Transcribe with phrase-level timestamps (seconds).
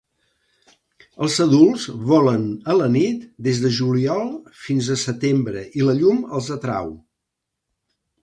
[1.25, 6.23] Els adults volen a la nit des de juliol fins a setembre i la llum
[6.39, 6.89] els atrau.